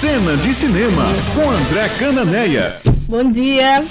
Cena 0.00 0.36
de 0.36 0.52
Cinema, 0.52 1.06
com 1.34 1.48
André 1.50 1.88
Cananeia. 1.98 2.76
Bom 3.08 3.30
dia. 3.30 3.82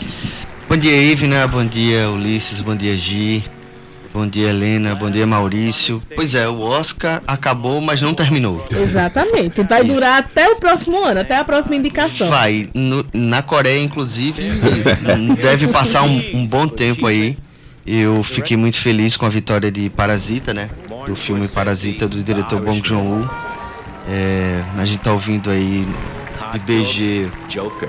Bom 0.70 0.78
dia, 0.78 1.02
Ivna. 1.12 1.48
Bom 1.48 1.66
dia, 1.66 2.10
Ulisses. 2.12 2.62
Bom 2.62 2.76
dia, 2.76 2.96
Gi. 2.96 3.44
Bom 4.14 4.28
dia, 4.28 4.50
Helena. 4.50 4.94
Bom 4.94 5.10
dia, 5.10 5.26
Maurício. 5.26 6.02
Pois 6.16 6.36
é, 6.36 6.48
o 6.48 6.60
Oscar 6.60 7.24
acabou, 7.28 7.82
mas 7.82 8.02
não 8.02 8.14
terminou. 8.14 8.64
Exatamente. 8.72 9.64
Vai 9.64 9.82
Isso. 9.84 9.94
durar 9.94 10.20
até 10.20 10.48
o 10.48 10.58
próximo 10.58 11.04
ano, 11.04 11.22
até 11.22 11.38
a 11.38 11.44
próxima 11.44 11.76
indicação. 11.76 12.30
Vai. 12.30 12.70
No- 12.74 13.06
na 13.12 13.42
Coreia, 13.42 13.82
inclusive, 13.82 14.44
deve 15.42 15.68
passar 15.70 16.04
um, 16.04 16.22
um 16.36 16.46
bom 16.46 16.68
tempo 16.68 17.08
aí. 17.08 17.36
Eu 17.86 18.22
fiquei 18.24 18.56
muito 18.58 18.80
feliz 18.80 19.18
com 19.18 19.26
a 19.26 19.30
vitória 19.30 19.72
de 19.72 19.90
Parasita, 19.90 20.54
né? 20.54 20.70
Do 21.08 21.16
filme 21.16 21.48
Parasita 21.48 22.08
do 22.08 22.24
diretor 22.24 22.60
Bong 22.62 22.82
Joon-ho. 22.84 23.28
É, 24.08 24.62
a 24.78 24.86
gente 24.86 25.00
tá 25.00 25.12
ouvindo 25.12 25.50
aí 25.50 25.88
de 26.54 26.60
BG 26.60 27.30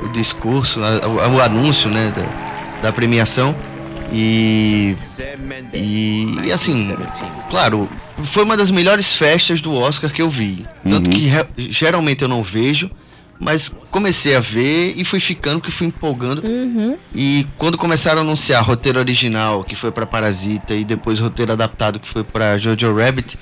o 0.03 0.09
discurso, 0.09 0.81
o, 0.81 1.37
o 1.37 1.41
anúncio, 1.43 1.91
né, 1.91 2.13
da, 2.17 2.83
da 2.89 2.93
premiação. 2.93 3.55
E, 4.13 4.97
e, 5.75 6.37
e, 6.45 6.53
assim, 6.53 6.95
claro, 7.51 7.89
foi 8.25 8.45
uma 8.45 8.57
das 8.57 8.71
melhores 8.71 9.13
festas 9.13 9.61
do 9.61 9.73
Oscar 9.75 10.11
que 10.13 10.23
eu 10.23 10.31
vi. 10.31 10.65
Tanto 10.89 11.11
que 11.11 11.27
re- 11.27 11.47
geralmente 11.71 12.23
eu 12.23 12.29
não 12.29 12.41
vejo, 12.43 12.89
mas 13.39 13.69
comecei 13.91 14.37
a 14.37 14.41
ver 14.41 14.95
e 14.97 15.05
fui 15.05 15.19
ficando, 15.19 15.61
que 15.61 15.73
fui 15.73 15.89
empolgando. 15.89 16.41
Uhum. 16.47 16.97
E 17.15 17.47
quando 17.59 17.77
começaram 17.77 18.19
a 18.21 18.25
anunciar 18.25 18.63
roteiro 18.65 18.99
original, 19.01 19.65
que 19.65 19.75
foi 19.75 19.91
pra 19.91 20.07
Parasita, 20.07 20.73
e 20.75 20.85
depois 20.85 21.19
roteiro 21.19 21.53
adaptado, 21.53 21.99
que 21.99 22.09
foi 22.09 22.23
pra 22.23 22.57
Jojo 22.59 22.95
Rabbit, 22.97 23.37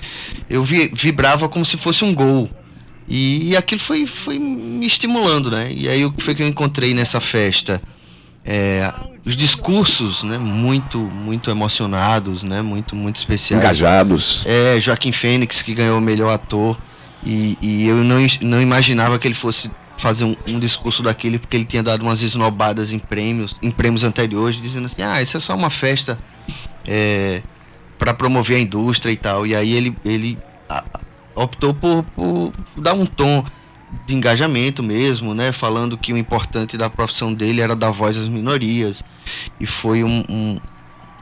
eu 0.49 0.63
vi- 0.63 0.91
vibrava 0.93 1.47
como 1.47 1.63
se 1.63 1.77
fosse 1.77 2.03
um 2.03 2.13
gol. 2.13 2.49
E, 3.07 3.51
e 3.51 3.57
aquilo 3.57 3.79
foi, 3.79 4.05
foi 4.05 4.39
me 4.39 4.85
estimulando, 4.85 5.51
né? 5.51 5.71
E 5.71 5.87
aí 5.87 6.03
o 6.05 6.11
que 6.11 6.23
foi 6.23 6.33
que 6.33 6.41
eu 6.41 6.47
encontrei 6.47 6.93
nessa 6.93 7.19
festa? 7.19 7.81
É, 8.43 8.91
os 9.25 9.35
discursos, 9.35 10.23
né? 10.23 10.37
Muito, 10.37 10.99
muito 10.99 11.49
emocionados, 11.49 12.43
né? 12.43 12.61
Muito, 12.61 12.95
muito 12.95 13.17
especiais. 13.17 13.63
Engajados. 13.63 14.43
É, 14.45 14.79
Joaquim 14.79 15.11
Fênix, 15.11 15.61
que 15.61 15.73
ganhou 15.73 15.97
o 15.97 16.01
melhor 16.01 16.33
ator. 16.33 16.77
E, 17.23 17.57
e 17.61 17.87
eu 17.87 17.97
não, 18.03 18.17
não 18.41 18.61
imaginava 18.61 19.17
que 19.17 19.27
ele 19.27 19.33
fosse 19.33 19.69
fazer 19.97 20.25
um, 20.25 20.35
um 20.47 20.59
discurso 20.59 21.01
daquele, 21.01 21.39
porque 21.39 21.55
ele 21.55 21.65
tinha 21.65 21.81
dado 21.81 22.01
umas 22.01 22.21
esnobadas 22.21 22.91
em 22.91 22.99
prêmios, 22.99 23.55
em 23.61 23.71
prêmios 23.71 24.03
anteriores, 24.03 24.61
dizendo 24.61 24.85
assim, 24.85 25.01
ah, 25.01 25.21
isso 25.21 25.37
é 25.37 25.39
só 25.39 25.55
uma 25.55 25.69
festa 25.69 26.19
é, 26.85 27.41
para 27.97 28.13
promover 28.13 28.57
a 28.57 28.59
indústria 28.59 29.11
e 29.11 29.17
tal. 29.17 29.47
E 29.47 29.55
aí 29.55 29.73
ele, 29.73 29.95
ele 30.03 30.37
optou 31.35 31.73
por, 31.73 32.03
por 32.03 32.53
dar 32.77 32.93
um 32.93 33.05
tom 33.05 33.45
de 34.05 34.15
engajamento 34.15 34.81
mesmo, 34.81 35.33
né? 35.33 35.51
Falando 35.51 35.97
que 35.97 36.11
o 36.11 36.17
importante 36.17 36.77
da 36.77 36.89
profissão 36.89 37.33
dele 37.33 37.61
era 37.61 37.75
dar 37.75 37.91
voz 37.91 38.17
às 38.17 38.27
minorias. 38.27 39.03
E 39.59 39.65
foi 39.65 40.03
um, 40.03 40.23
um, 40.29 40.59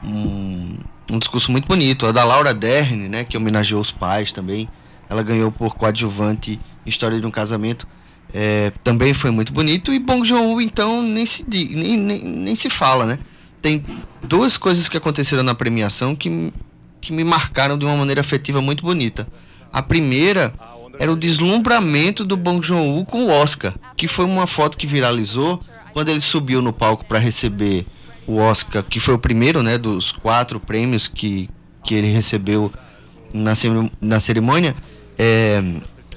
um, 0.02 0.78
um 1.12 1.18
discurso 1.18 1.50
muito 1.50 1.66
bonito. 1.66 2.06
A 2.06 2.12
da 2.12 2.24
Laura 2.24 2.54
Dern, 2.54 3.08
né? 3.08 3.24
Que 3.24 3.36
homenageou 3.36 3.80
os 3.80 3.90
pais 3.90 4.32
também. 4.32 4.68
Ela 5.08 5.22
ganhou 5.22 5.52
por 5.52 5.76
coadjuvante 5.76 6.58
História 6.86 7.20
de 7.20 7.26
um 7.26 7.30
Casamento. 7.30 7.86
É, 8.32 8.72
também 8.82 9.14
foi 9.14 9.30
muito 9.30 9.52
bonito. 9.52 9.92
E 9.92 9.98
Bong 9.98 10.26
Joon-ho, 10.26 10.60
então, 10.60 11.02
nem 11.02 11.24
se, 11.24 11.44
nem, 11.48 11.96
nem, 11.96 12.24
nem 12.24 12.56
se 12.56 12.68
fala, 12.68 13.06
né? 13.06 13.18
Tem 13.62 13.84
duas 14.22 14.56
coisas 14.58 14.88
que 14.88 14.96
aconteceram 14.96 15.42
na 15.42 15.54
premiação 15.54 16.14
que, 16.14 16.52
que 17.00 17.12
me 17.12 17.24
marcaram 17.24 17.78
de 17.78 17.84
uma 17.84 17.96
maneira 17.96 18.20
afetiva 18.20 18.60
muito 18.60 18.82
bonita. 18.82 19.26
A 19.74 19.82
primeira 19.82 20.54
era 20.98 21.10
o 21.12 21.16
deslumbramento 21.16 22.24
do 22.24 22.36
Bong 22.36 22.64
Joon-ho 22.64 23.04
com 23.04 23.24
o 23.24 23.30
Oscar, 23.30 23.74
que 23.96 24.06
foi 24.06 24.24
uma 24.24 24.46
foto 24.46 24.76
que 24.78 24.86
viralizou 24.86 25.58
quando 25.92 26.08
ele 26.08 26.20
subiu 26.20 26.62
no 26.62 26.72
palco 26.72 27.04
para 27.04 27.18
receber 27.18 27.84
o 28.26 28.36
Oscar, 28.36 28.82
que 28.84 29.00
foi 29.00 29.14
o 29.14 29.18
primeiro, 29.18 29.62
né, 29.62 29.76
dos 29.76 30.12
quatro 30.12 30.58
prêmios 30.60 31.08
que, 31.08 31.50
que 31.84 31.94
ele 31.94 32.06
recebeu 32.08 32.72
na, 33.32 33.52
na 34.00 34.20
cerimônia. 34.20 34.74
É, 35.18 35.62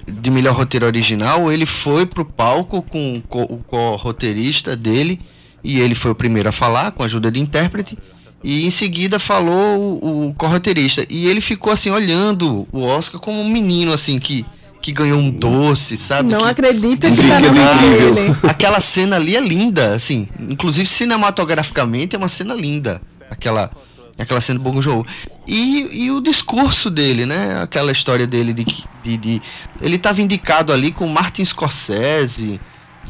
de 0.10 0.32
melhor 0.32 0.56
roteiro 0.56 0.86
original, 0.86 1.52
ele 1.52 1.66
foi 1.66 2.06
pro 2.06 2.24
palco 2.24 2.82
com 2.82 3.18
o 3.18 3.22
co- 3.22 3.44
o 3.44 3.58
co-roteirista 3.68 4.74
dele 4.76 5.20
e 5.64 5.80
ele 5.82 5.94
foi 5.96 6.12
o 6.12 6.16
primeiro 6.16 6.48
a 6.48 6.52
falar 6.54 6.92
com 6.92 7.04
a 7.04 7.06
ajuda 7.08 7.30
de 7.30 7.40
intérprete 7.42 7.98
e 8.44 8.66
em 8.66 8.70
seguida 8.72 9.20
falou 9.20 10.00
o, 10.02 10.28
o 10.30 10.34
co-roteirista 10.36 11.06
e 11.10 11.28
ele 11.28 11.42
ficou 11.42 11.74
assim 11.74 11.90
olhando 11.90 12.68
o 12.72 12.82
Oscar 12.84 13.20
como 13.20 13.40
um 13.42 13.50
menino 13.50 13.92
assim 13.94 14.20
que 14.20 14.46
que 14.80 14.92
ganhou 14.92 15.20
um 15.20 15.30
doce, 15.30 15.98
sabe? 15.98 16.32
Não 16.32 16.42
que, 16.42 16.46
acredito 16.50 17.00
que 17.10 17.28
tá 17.28 17.40
incrível. 17.42 18.14
dele. 18.16 18.36
Aquela 18.48 18.80
cena 18.80 19.16
ali 19.18 19.36
é 19.36 19.42
linda, 19.42 19.94
assim. 19.94 20.30
Inclusive 20.40 20.88
cinematograficamente 20.88 22.16
é 22.16 22.18
uma 22.18 22.30
cena 22.30 22.54
linda. 22.54 23.02
Aquela, 23.30 23.70
aquela 24.18 24.40
cena 24.40 24.60
do 24.60 24.64
Bong 24.64 24.80
Joon. 24.82 25.04
E, 25.46 26.04
e 26.06 26.12
o 26.12 26.22
discurso 26.22 26.90
dele, 26.90 27.26
né? 27.26 27.60
Aquela 27.62 27.92
história 27.92 28.26
dele 28.26 28.54
de 28.54 28.66
de, 29.04 29.18
de- 29.18 29.42
ele 29.82 29.96
estava 29.96 30.22
indicado 30.22 30.72
ali 30.72 30.92
com 30.92 31.08
Martin 31.08 31.44
Scorsese, 31.44 32.60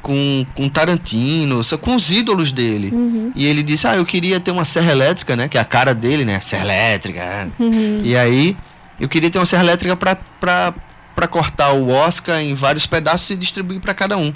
com, 0.08 0.46
com 0.56 0.70
Tarantino, 0.70 1.62
com 1.82 1.96
os 1.98 2.10
ídolos 2.10 2.54
dele. 2.54 2.90
Uhum. 2.94 3.34
E 3.36 3.46
ele 3.46 3.62
disse: 3.62 3.86
"Ah, 3.86 3.98
eu 3.98 4.06
queria 4.06 4.40
ter 4.40 4.52
uma 4.52 4.64
serra 4.64 4.94
elétrica, 4.94 5.36
né? 5.36 5.50
Que 5.50 5.58
é 5.58 5.62
a 5.62 5.66
cara 5.66 5.94
dele, 5.94 6.24
né? 6.24 6.40
Serra 6.40 6.64
elétrica. 6.64 7.20
é. 7.20 7.50
Uhum. 7.60 8.02
E 8.06 8.16
aí, 8.16 8.56
eu 9.02 9.10
queria 9.10 9.30
ter 9.30 9.38
uma 9.38 9.46
serra 9.46 9.64
elétrica 9.64 9.98
pra, 9.98 10.16
pra, 10.16 10.74
pra 11.14 11.28
cortar 11.28 11.74
o 11.74 11.90
Oscar 11.90 12.40
em 12.40 12.54
vários 12.54 12.88
pedaços 12.88 13.30
e 13.32 13.36
distribuir 13.36 13.82
pra 13.82 13.94
cada 13.94 14.16
um. 14.16 14.34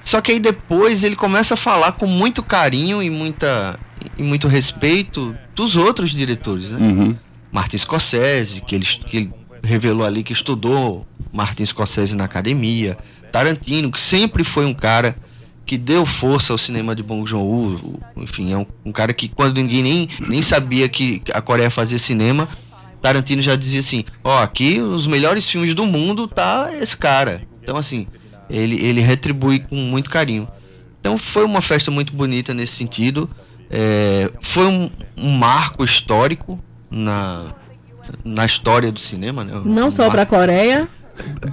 Só 0.00 0.22
que 0.22 0.32
aí 0.32 0.40
depois 0.40 1.04
ele 1.04 1.14
começa 1.14 1.52
a 1.52 1.56
falar 1.58 1.92
com 1.92 2.06
muito 2.06 2.42
carinho 2.42 3.02
e, 3.02 3.10
muita, 3.10 3.78
e 4.16 4.22
muito 4.22 4.48
respeito 4.48 5.36
dos 5.54 5.76
outros 5.76 6.12
diretores, 6.12 6.70
né? 6.70 6.78
Uhum. 6.80 7.14
Martin 7.52 7.76
Scorsese, 7.76 8.62
que 8.62 8.74
ele, 8.74 8.86
que 8.86 9.16
ele 9.18 9.32
revelou 9.62 10.06
ali 10.06 10.22
que 10.22 10.32
estudou 10.32 11.06
Martin 11.30 11.66
Scorsese 11.66 12.16
na 12.16 12.24
academia. 12.24 12.96
Tarantino, 13.30 13.90
que 13.90 14.00
sempre 14.00 14.44
foi 14.44 14.64
um 14.66 14.74
cara 14.74 15.16
que 15.66 15.78
deu 15.78 16.04
força 16.04 16.52
ao 16.52 16.58
cinema 16.58 16.94
de 16.96 17.02
Bong 17.02 17.28
Joon-ho. 17.28 18.00
Enfim, 18.16 18.52
é 18.52 18.56
um, 18.58 18.66
um 18.86 18.92
cara 18.92 19.12
que 19.12 19.28
quando 19.28 19.56
ninguém 19.56 19.82
nem, 19.82 20.08
nem 20.28 20.42
sabia 20.42 20.88
que 20.88 21.22
a 21.32 21.40
Coreia 21.40 21.70
fazia 21.70 21.98
cinema, 21.98 22.48
Tarantino 23.00 23.40
já 23.40 23.54
dizia 23.56 23.80
assim, 23.80 24.04
ó, 24.24 24.42
aqui 24.42 24.80
os 24.80 25.06
melhores 25.06 25.48
filmes 25.48 25.72
do 25.74 25.86
mundo 25.86 26.26
tá 26.26 26.70
esse 26.80 26.96
cara. 26.96 27.42
Então, 27.62 27.76
assim, 27.76 28.06
ele, 28.48 28.76
ele 28.84 29.00
retribui 29.00 29.60
com 29.60 29.76
muito 29.76 30.10
carinho. 30.10 30.48
Então 31.00 31.16
foi 31.16 31.44
uma 31.44 31.60
festa 31.62 31.90
muito 31.90 32.12
bonita 32.12 32.52
nesse 32.52 32.74
sentido. 32.74 33.30
É, 33.70 34.30
foi 34.40 34.66
um, 34.66 34.90
um 35.16 35.30
marco 35.30 35.84
histórico 35.84 36.58
na, 36.90 37.54
na 38.24 38.44
história 38.44 38.90
do 38.90 38.98
cinema, 38.98 39.44
né? 39.44 39.52
Não 39.64 39.86
Um 39.88 39.90
só 39.90 40.02
marco- 40.08 40.16
pra 40.16 40.26
Coreia. 40.26 40.88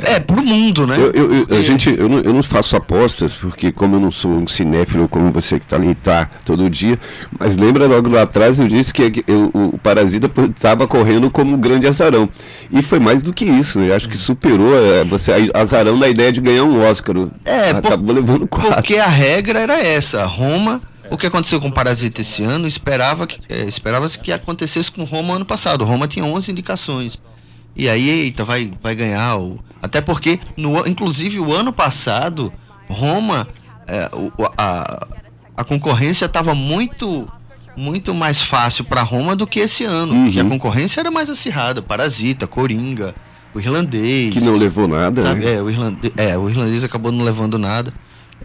É, 0.03 0.19
pro 0.19 0.41
mundo, 0.43 0.85
né? 0.87 0.95
Eu, 0.97 1.11
eu- 1.11 1.33
eu- 1.33 1.47
Porque- 1.47 1.63
gente, 1.65 1.95
eu, 1.97 2.07
não, 2.09 2.19
eu 2.19 2.33
não 2.33 2.43
faço 2.43 2.75
apostas, 2.75 3.33
porque 3.33 3.71
como 3.71 3.95
eu 3.95 3.99
não 3.99 4.11
sou 4.11 4.31
um 4.31 4.47
cinéfilo 4.47 5.07
como 5.07 5.31
você 5.31 5.59
que 5.59 5.65
está 5.65 5.75
ali 5.75 5.95
tá 5.95 6.29
todo 6.45 6.69
dia, 6.69 6.99
mas 7.39 7.55
lembra 7.57 7.85
logo 7.87 8.09
lá 8.09 8.23
atrás 8.23 8.59
eu 8.59 8.67
disse 8.67 8.93
que 8.93 9.23
eu- 9.27 9.51
o, 9.53 9.75
o 9.75 9.77
Parasita 9.77 10.29
estava 10.55 10.87
correndo 10.87 11.29
como 11.29 11.55
um 11.55 11.59
grande 11.59 11.87
azarão. 11.87 12.29
E 12.71 12.81
foi 12.81 12.99
mais 12.99 13.21
do 13.21 13.33
que 13.33 13.45
isso, 13.45 13.79
né? 13.79 13.89
Eu 13.89 13.95
Acho 13.95 14.09
que 14.09 14.17
superou 14.17 14.73
eh, 14.75 15.03
você 15.05 15.31
azarão 15.53 15.97
na 15.97 16.07
ideia 16.07 16.31
de 16.31 16.39
ganhar 16.41 16.63
um 16.63 16.81
Oscar. 16.87 17.15
É, 17.45 17.73
por- 17.73 17.87
Acabou 17.87 18.13
levando 18.15 18.47
quatro. 18.47 18.73
Porque 18.73 18.97
a 18.97 19.07
regra 19.07 19.59
era 19.59 19.79
essa. 19.81 20.23
Roma, 20.25 20.81
o 21.09 21.17
que 21.17 21.25
aconteceu 21.25 21.59
com 21.59 21.71
Parasita 21.71 22.21
esse 22.21 22.43
ano, 22.43 22.67
esperava 22.67 23.25
que, 23.25 23.37
é, 23.49 23.65
esperava-se 23.65 24.19
que 24.19 24.31
acontecesse 24.31 24.91
com 24.91 25.03
Roma 25.03 25.35
ano 25.35 25.45
passado. 25.45 25.83
Roma 25.85 26.07
tinha 26.07 26.25
11 26.25 26.51
indicações. 26.51 27.17
E 27.77 27.87
aí, 27.87 28.09
eita, 28.09 28.43
vai, 28.43 28.71
vai 28.81 28.95
ganhar. 28.95 29.37
O... 29.37 29.59
Até 29.81 30.01
porque, 30.01 30.39
no, 30.57 30.85
inclusive, 30.87 31.39
o 31.39 31.53
ano 31.53 31.71
passado, 31.71 32.51
Roma, 32.89 33.47
é, 33.87 34.09
o- 34.13 34.31
a, 34.57 35.05
a 35.55 35.63
concorrência 35.63 36.25
estava 36.25 36.55
muito 36.55 37.27
muito 37.75 38.11
mais 38.11 38.41
fácil 38.41 38.83
para 38.83 39.03
Roma 39.03 39.35
do 39.35 39.45
que 39.45 39.59
esse 39.59 39.83
ano. 39.83 40.11
Uhum. 40.11 40.23
Porque 40.25 40.39
a 40.39 40.45
concorrência 40.45 40.99
era 40.99 41.11
mais 41.11 41.29
acirrada. 41.29 41.79
Parasita, 41.79 42.47
Coringa, 42.47 43.13
o 43.53 43.59
irlandês. 43.59 44.33
Que 44.33 44.39
não 44.41 44.55
levou 44.55 44.87
nada. 44.87 45.21
Sabe? 45.21 45.45
né? 45.45 45.53
É, 45.53 45.61
o 45.61 45.69
irlandês, 45.69 46.13
é, 46.17 46.35
o 46.35 46.49
irlandês 46.49 46.83
acabou 46.83 47.11
não 47.11 47.23
levando 47.23 47.59
nada. 47.59 47.93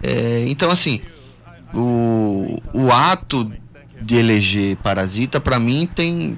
É, 0.02 0.44
então, 0.48 0.70
assim, 0.70 1.00
o, 1.72 2.58
o 2.74 2.92
ato 2.92 3.50
de 4.02 4.16
eleger 4.16 4.76
Parasita, 4.82 5.40
para 5.40 5.58
mim, 5.58 5.88
tem. 5.94 6.36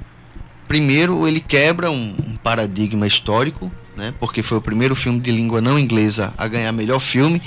Primeiro, 0.75 1.29
ele 1.29 1.39
quebra 1.39 1.89
um, 1.89 2.17
um 2.27 2.37
paradigma 2.37 3.07
histórico, 3.07 3.71
né? 3.97 4.13
Porque 4.19 4.43
foi 4.43 4.59
o 4.59 4.61
primeiro 4.61 4.97
filme 4.97 5.21
de 5.21 5.31
língua 5.31 5.61
não 5.61 5.79
inglesa 5.79 6.35
a 6.37 6.49
ganhar 6.49 6.73
melhor 6.73 6.99
filme 6.99 7.41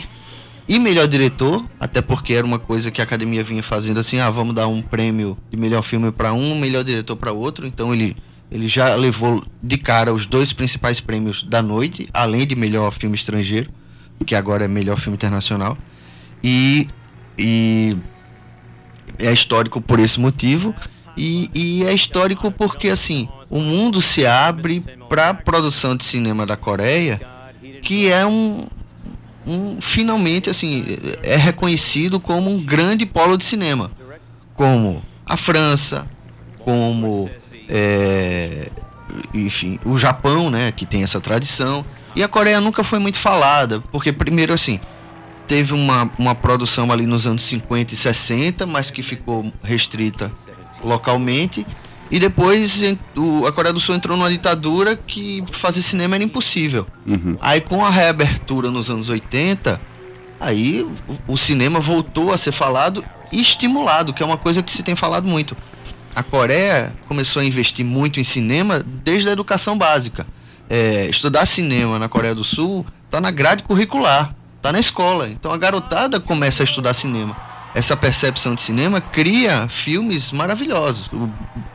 e 0.66 0.80
melhor 0.80 1.10
diretor, 1.10 1.62
até 1.78 2.02
porque 2.02 2.32
era 2.32 2.48
uma 2.48 2.58
coisa 2.58 2.90
que 2.90 3.02
a 3.02 3.04
academia 3.04 3.44
vinha 3.44 3.62
fazendo 3.62 4.00
assim, 4.00 4.22
ah, 4.22 4.30
vamos 4.30 4.56
dar 4.56 4.70
um 4.70 4.82
prêmio 4.82 5.38
de 5.52 5.58
melhor 5.58 5.82
filme 5.82 6.10
para 6.10 6.32
um, 6.32 6.58
melhor 6.58 6.86
diretor 6.86 7.18
para 7.18 7.34
outro. 7.34 7.68
Então 7.68 7.94
ele 7.94 8.16
ele 8.50 8.66
já 8.66 8.96
levou 8.96 9.44
de 9.62 9.78
cara 9.78 10.14
os 10.14 10.26
dois 10.26 10.54
principais 10.54 11.02
prêmios 11.02 11.44
da 11.44 11.62
noite, 11.62 12.08
além 12.14 12.48
de 12.48 12.56
melhor 12.56 12.94
filme 12.94 13.18
estrangeiro, 13.18 13.70
que 14.26 14.36
agora 14.36 14.64
é 14.64 14.70
melhor 14.70 14.98
filme 14.98 15.18
internacional. 15.18 15.78
E, 16.42 16.88
e 17.38 17.94
é 19.20 19.34
histórico 19.34 19.82
por 19.82 20.00
esse 20.00 20.18
motivo. 20.18 20.74
E, 21.18 21.50
e 21.54 21.84
é 21.84 21.94
histórico 21.94 22.52
porque, 22.52 22.90
assim, 22.90 23.28
o 23.50 23.60
mundo 23.60 24.02
se 24.02 24.26
abre 24.26 24.82
para 25.10 25.30
a 25.30 25.34
produção 25.34 25.96
de 25.96 26.06
cinema 26.06 26.46
da 26.46 26.56
Coreia, 26.56 27.20
que 27.82 28.10
é 28.10 28.26
um, 28.26 28.68
um, 29.46 29.82
finalmente, 29.82 30.50
assim, 30.50 30.86
é 31.24 31.36
reconhecido 31.36 32.20
como 32.20 32.52
um 32.52 32.64
grande 32.64 33.06
polo 33.06 33.36
de 33.38 33.46
cinema. 33.46 33.92
Como 34.54 35.02
a 35.26 35.36
França, 35.36 36.08
como, 36.60 37.30
é, 37.68 38.70
enfim, 39.34 39.80
o 39.86 39.98
Japão, 39.98 40.50
né, 40.50 40.72
que 40.72 40.86
tem 40.86 41.04
essa 41.04 41.20
tradição. 41.20 41.86
E 42.16 42.24
a 42.24 42.28
Coreia 42.28 42.60
nunca 42.60 42.84
foi 42.84 43.00
muito 43.00 43.18
falada, 43.18 43.82
porque, 43.92 44.12
primeiro, 44.12 44.54
assim, 44.54 44.80
teve 45.48 45.74
uma, 45.74 46.12
uma 46.18 46.36
produção 46.36 46.92
ali 46.92 47.06
nos 47.08 47.26
anos 47.26 47.44
50 47.44 47.94
e 47.94 47.98
60, 47.98 48.66
mas 48.66 48.92
que 48.92 49.02
ficou 49.02 49.52
restrita 49.64 50.32
localmente. 50.84 51.66
E 52.10 52.20
depois 52.20 52.82
o, 53.16 53.46
a 53.46 53.52
Coreia 53.52 53.74
do 53.74 53.80
Sul 53.80 53.96
entrou 53.96 54.16
numa 54.16 54.30
ditadura 54.30 54.96
que 54.96 55.44
fazer 55.52 55.82
cinema 55.82 56.16
era 56.16 56.24
impossível. 56.24 56.88
Uhum. 57.06 57.38
Aí 57.42 57.60
com 57.60 57.86
a 57.86 57.90
reabertura 57.90 58.72
nos 58.72 58.90
anos 58.90 59.10
80, 59.10 59.80
aí 60.40 60.84
o, 61.28 61.34
o, 61.34 61.38
cinema 61.38 61.80
voltou 61.80 62.32
a 62.32 62.38
ser 62.38 62.52
falado 62.52 63.04
e 63.32 63.42
estimulado, 63.42 64.14
que 64.14 64.24
é 64.24 64.26
uma 64.26 64.38
coisa 64.38 64.64
que 64.64 64.72
se 64.72 64.84
tem 64.84 64.96
falado 64.96 65.28
muito. 65.28 65.56
A 66.16 66.24
Coreia 66.24 66.94
começou 67.08 67.42
a 67.42 67.46
investir 67.46 67.86
muito 67.86 68.20
em 68.20 68.24
cinema 68.24 68.84
desde 69.04 69.30
a 69.30 69.32
educação 69.34 69.78
básica. 69.78 70.26
É, 70.70 71.08
estudar 71.10 71.46
cinema 71.46 72.00
na 72.00 72.10
Coreia 72.10 72.34
do 72.34 72.44
Sul 72.44 72.86
está 73.06 73.22
na 73.22 73.32
grade 73.32 73.64
curricular, 73.64 74.34
está 74.68 74.72
na 74.72 74.80
escola. 74.80 75.30
Então 75.30 75.52
a 75.52 75.58
garotada 75.58 76.20
começa 76.20 76.64
a 76.64 76.66
estudar 76.66 76.94
cinema 76.94 77.36
essa 77.78 77.96
percepção 77.96 78.56
de 78.56 78.62
cinema 78.64 79.00
cria 79.00 79.68
filmes 79.68 80.32
maravilhosos. 80.32 81.12
O, 81.14 81.30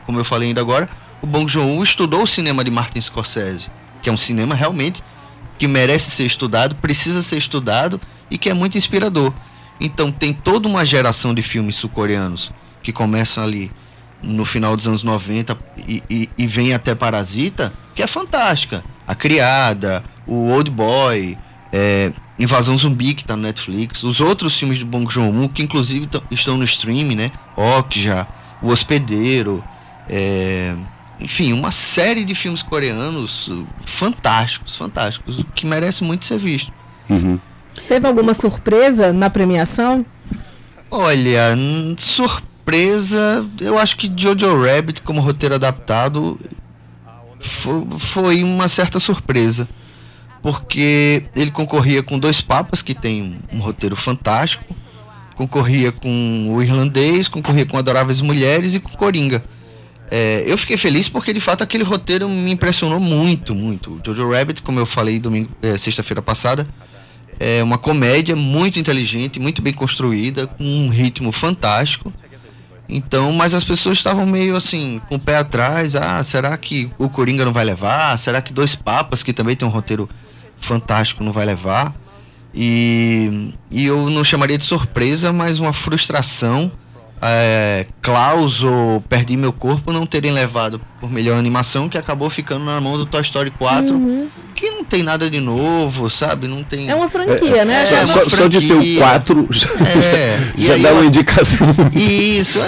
como 0.05 0.19
eu 0.19 0.25
falei 0.25 0.49
ainda 0.49 0.59
agora, 0.59 0.89
o 1.21 1.27
Bong 1.27 1.49
Joon-ho 1.49 1.81
estudou 1.81 2.23
o 2.23 2.27
cinema 2.27 2.61
de 2.61 2.69
Martin 2.69 2.99
Scorsese, 2.99 3.71
que 4.01 4.09
é 4.09 4.11
um 4.11 4.17
cinema 4.17 4.53
realmente 4.53 5.01
que 5.57 5.65
merece 5.65 6.11
ser 6.11 6.25
estudado, 6.25 6.75
precisa 6.75 7.23
ser 7.23 7.37
estudado 7.37 8.01
e 8.29 8.37
que 8.37 8.49
é 8.49 8.53
muito 8.53 8.77
inspirador. 8.77 9.31
Então 9.79 10.11
tem 10.11 10.33
toda 10.33 10.67
uma 10.67 10.83
geração 10.85 11.33
de 11.33 11.41
filmes 11.41 11.77
sul-coreanos 11.77 12.51
que 12.81 12.91
começam 12.91 13.41
ali 13.41 13.71
no 14.21 14.43
final 14.43 14.75
dos 14.75 14.87
anos 14.87 15.03
90 15.03 15.57
e, 15.87 16.03
e, 16.09 16.29
e 16.37 16.47
vem 16.47 16.73
até 16.73 16.93
Parasita, 16.93 17.71
que 17.95 18.03
é 18.03 18.07
fantástica. 18.07 18.83
A 19.07 19.15
Criada, 19.15 20.03
o 20.27 20.49
Old 20.49 20.69
Boy, 20.69 21.37
é, 21.71 22.11
Invasão 22.37 22.75
Zumbi, 22.77 23.13
que 23.13 23.21
está 23.21 23.35
no 23.35 23.43
Netflix, 23.43 24.03
os 24.03 24.19
outros 24.19 24.57
filmes 24.57 24.79
do 24.79 24.85
Bong 24.85 25.11
Joon-ho, 25.11 25.49
que 25.49 25.61
inclusive 25.61 26.09
estão 26.31 26.57
no 26.57 26.63
streaming, 26.63 27.15
né? 27.15 27.31
Okja, 27.55 28.27
O 28.61 28.69
Hospedeiro, 28.69 29.63
é... 30.09 30.75
enfim, 31.19 31.53
uma 31.53 31.71
série 31.71 32.25
de 32.25 32.33
filmes 32.33 32.63
coreanos 32.63 33.51
fantásticos, 33.85 34.75
fantásticos, 34.75 35.45
que 35.53 35.65
merece 35.65 36.03
muito 36.03 36.25
ser 36.25 36.39
visto. 36.39 36.71
Uhum. 37.09 37.39
Teve 37.87 38.07
alguma 38.07 38.33
surpresa 38.33 39.13
na 39.13 39.29
premiação? 39.29 40.05
Olha, 40.89 41.55
surpresa, 41.97 43.45
eu 43.59 43.77
acho 43.77 43.95
que 43.97 44.11
Jojo 44.15 44.63
Rabbit 44.63 45.01
como 45.01 45.21
roteiro 45.21 45.55
adaptado 45.55 46.39
foi 47.99 48.43
uma 48.43 48.69
certa 48.69 48.99
surpresa 48.99 49.67
porque 50.43 51.23
ele 51.37 51.49
concorria 51.49 52.03
com 52.03 52.19
dois 52.19 52.41
papas 52.41 52.81
que 52.81 52.93
tem 52.93 53.39
um 53.51 53.59
roteiro 53.59 53.95
fantástico, 53.95 54.75
concorria 55.35 55.89
com 55.93 56.53
o 56.53 56.61
irlandês, 56.61 57.29
concorria 57.29 57.65
com 57.65 57.77
Adoráveis 57.77 58.19
Mulheres 58.19 58.73
e 58.73 58.79
com 58.79 58.91
Coringa. 58.91 59.41
É, 60.11 60.43
eu 60.45 60.57
fiquei 60.57 60.75
feliz 60.75 61.07
porque 61.07 61.31
de 61.31 61.39
fato 61.39 61.63
aquele 61.63 61.85
roteiro 61.85 62.27
me 62.27 62.51
impressionou 62.51 62.99
muito, 62.99 63.55
muito. 63.55 64.01
Jojo 64.05 64.29
Rabbit, 64.29 64.61
como 64.61 64.79
eu 64.79 64.85
falei 64.85 65.17
domingo, 65.17 65.49
é, 65.61 65.77
sexta-feira 65.77 66.21
passada, 66.21 66.67
é 67.39 67.63
uma 67.63 67.77
comédia 67.77 68.35
muito 68.35 68.77
inteligente, 68.77 69.39
muito 69.39 69.61
bem 69.61 69.73
construída, 69.73 70.45
com 70.45 70.63
um 70.63 70.89
ritmo 70.89 71.31
fantástico. 71.31 72.11
Então, 72.89 73.31
mas 73.31 73.53
as 73.53 73.63
pessoas 73.63 73.97
estavam 73.97 74.25
meio 74.25 74.57
assim, 74.57 75.01
com 75.07 75.15
o 75.15 75.19
pé 75.19 75.37
atrás. 75.37 75.95
Ah, 75.95 76.21
será 76.21 76.55
que 76.57 76.91
o 76.99 77.07
Coringa 77.07 77.45
não 77.45 77.53
vai 77.53 77.63
levar? 77.63 78.19
Será 78.19 78.41
que 78.41 78.51
Dois 78.51 78.75
Papas, 78.75 79.23
que 79.23 79.31
também 79.31 79.55
tem 79.55 79.65
um 79.65 79.71
roteiro 79.71 80.09
fantástico 80.63 81.23
não 81.23 81.31
vai 81.31 81.45
levar. 81.45 81.93
E, 82.53 83.53
e 83.71 83.85
eu 83.85 84.09
não 84.09 84.23
chamaria 84.23 84.57
de 84.57 84.65
surpresa, 84.65 85.33
mas 85.33 85.59
uma 85.59 85.73
frustração. 85.73 86.71
É, 87.25 87.87
Klaus 88.01 88.61
ou 88.63 88.99
Perdi 88.99 89.37
Meu 89.37 89.53
Corpo 89.53 89.93
não 89.93 90.05
terem 90.05 90.33
levado 90.33 90.81
por 90.99 91.09
melhor 91.09 91.39
animação, 91.39 91.87
que 91.87 91.97
acabou 91.97 92.29
ficando 92.29 92.65
na 92.65 92.81
mão 92.81 92.97
do 92.97 93.05
Toy 93.05 93.21
Story 93.21 93.49
4, 93.49 93.95
uhum. 93.95 94.27
que 94.53 94.69
não 94.69 94.83
tem 94.83 95.01
nada 95.03 95.29
de 95.29 95.39
novo, 95.39 96.09
sabe? 96.09 96.49
Não 96.49 96.63
tem. 96.63 96.89
É 96.89 96.95
uma 96.95 97.07
franquia, 97.07 97.61
é, 97.61 97.65
né? 97.65 97.85
É, 97.89 97.93
é 97.93 98.05
só, 98.05 98.19
franquia. 98.29 98.37
só, 98.37 98.47
de 98.47 98.67
ter 98.67 98.73
o 98.73 98.99
4 98.99 99.47
é, 100.03 100.51
já, 100.57 100.77
dá 100.77 100.93
uma 100.93 101.05
indicação. 101.05 101.65
Isso, 101.95 102.59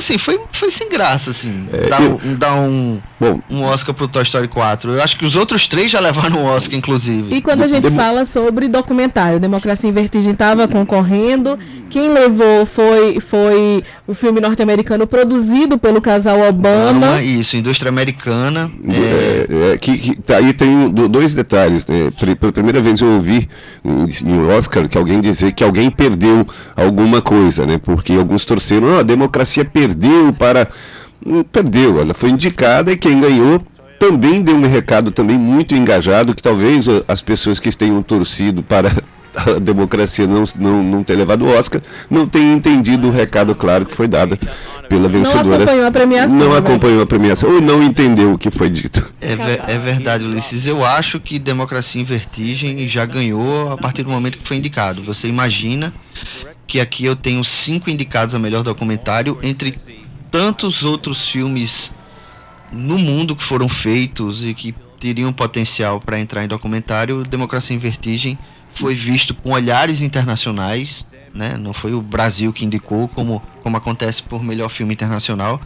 assim, 0.00 0.18
foi, 0.18 0.40
foi 0.52 0.70
sem 0.70 0.88
graça, 0.88 1.30
assim. 1.30 1.66
É, 1.72 1.88
dar, 1.88 2.02
eu... 2.02 2.20
dar 2.36 2.54
um, 2.56 3.00
Bom, 3.20 3.38
um 3.50 3.62
Oscar 3.64 3.94
pro 3.94 4.08
Toy 4.08 4.22
Story 4.22 4.48
4. 4.48 4.92
Eu 4.92 5.02
acho 5.02 5.18
que 5.18 5.26
os 5.26 5.36
outros 5.36 5.68
três 5.68 5.90
já 5.90 6.00
levaram 6.00 6.42
o 6.42 6.44
Oscar, 6.46 6.74
inclusive. 6.74 7.34
E 7.34 7.42
quando 7.42 7.62
a 7.62 7.66
gente 7.66 7.82
Demo... 7.82 7.96
fala 7.96 8.24
sobre 8.24 8.66
documentário, 8.66 9.38
Democracia 9.38 9.90
em 9.90 9.92
Vertigem 9.92 10.32
estava 10.32 10.66
concorrendo. 10.66 11.58
Quem 11.90 12.08
levou 12.08 12.64
foi, 12.64 13.20
foi 13.20 13.84
o 14.06 14.14
filme 14.14 14.40
norte-americano 14.40 15.06
produzido 15.06 15.76
pelo 15.76 16.00
casal 16.00 16.40
Obama. 16.48 17.20
isso, 17.20 17.58
indústria 17.58 17.90
americana. 17.90 18.70
É... 18.88 19.72
É, 19.72 19.76
que, 19.76 19.98
que, 19.98 20.22
tá, 20.22 20.38
aí 20.38 20.54
tem 20.54 20.88
dois 20.88 21.34
detalhes. 21.34 21.84
Né? 21.84 22.10
Pela 22.38 22.52
primeira 22.52 22.80
vez 22.80 23.02
eu 23.02 23.08
ouvi 23.08 23.46
em, 23.84 24.30
em 24.30 24.46
Oscar 24.48 24.88
que 24.88 24.96
alguém 24.96 25.20
dizer 25.20 25.52
que 25.52 25.62
alguém 25.62 25.90
perdeu 25.90 26.46
alguma 26.74 27.20
coisa, 27.20 27.66
né? 27.66 27.76
Porque 27.76 28.14
alguns 28.14 28.46
torceram, 28.46 28.96
ah, 28.96 29.00
a 29.00 29.02
democracia 29.02 29.64
perdeu 29.64 29.89
para. 30.38 30.68
Não 31.24 31.44
perdeu, 31.44 32.00
ela 32.00 32.14
foi 32.14 32.30
indicada 32.30 32.90
e 32.92 32.96
quem 32.96 33.20
ganhou 33.20 33.60
também 33.98 34.40
deu 34.40 34.56
um 34.56 34.66
recado 34.66 35.10
também 35.10 35.36
muito 35.36 35.74
engajado 35.74 36.34
que 36.34 36.42
talvez 36.42 36.86
as 37.06 37.20
pessoas 37.20 37.60
que 37.60 37.70
tenham 37.76 38.02
torcido 38.02 38.62
para 38.62 38.90
a 39.36 39.58
democracia 39.60 40.26
não, 40.26 40.44
não, 40.56 40.82
não 40.82 41.04
ter 41.04 41.16
levado 41.16 41.44
o 41.44 41.48
Oscar, 41.48 41.80
não 42.08 42.26
tenham 42.26 42.54
entendido 42.54 43.08
o 43.08 43.10
recado 43.10 43.54
claro 43.54 43.86
que 43.86 43.94
foi 43.94 44.08
dado 44.08 44.38
pela 44.88 45.08
vencedora. 45.08 45.44
Não 45.44 45.54
acompanhou 45.54 45.86
a 45.86 45.90
premiação. 45.90 46.38
Não 46.38 46.50
né? 46.50 46.58
acompanhou 46.58 47.02
a 47.02 47.06
premiação, 47.06 47.50
ou 47.50 47.60
não 47.60 47.82
entendeu 47.82 48.32
o 48.32 48.38
que 48.38 48.50
foi 48.50 48.68
dito. 48.68 49.08
É, 49.20 49.74
é 49.74 49.78
verdade, 49.78 50.24
Ulisses. 50.24 50.66
Eu 50.66 50.84
acho 50.84 51.20
que 51.20 51.38
Democracia 51.38 52.00
em 52.00 52.04
Vertigem 52.04 52.88
já 52.88 53.04
ganhou 53.04 53.70
a 53.70 53.76
partir 53.76 54.02
do 54.02 54.10
momento 54.10 54.38
que 54.38 54.46
foi 54.46 54.56
indicado. 54.56 55.02
Você 55.04 55.28
imagina 55.28 55.92
que 56.70 56.78
aqui 56.78 57.04
eu 57.04 57.16
tenho 57.16 57.42
cinco 57.44 57.90
indicados 57.90 58.32
a 58.32 58.38
melhor 58.38 58.62
documentário 58.62 59.36
entre 59.42 59.74
tantos 60.30 60.84
outros 60.84 61.28
filmes 61.28 61.90
no 62.70 62.96
mundo 62.96 63.34
que 63.34 63.42
foram 63.42 63.68
feitos 63.68 64.44
e 64.44 64.54
que 64.54 64.72
teriam 65.00 65.32
potencial 65.32 65.98
para 65.98 66.20
entrar 66.20 66.44
em 66.44 66.46
documentário. 66.46 67.24
Democracia 67.24 67.74
em 67.74 67.78
Vertigem 67.80 68.38
foi 68.72 68.94
visto 68.94 69.34
com 69.34 69.50
olhares 69.50 70.00
internacionais, 70.00 71.12
né? 71.34 71.56
Não 71.58 71.72
foi 71.72 71.92
o 71.92 72.00
Brasil 72.00 72.52
que 72.52 72.64
indicou, 72.64 73.08
como, 73.08 73.42
como 73.64 73.76
acontece 73.76 74.22
por 74.22 74.40
melhor 74.40 74.68
filme 74.68 74.94
internacional. 74.94 75.60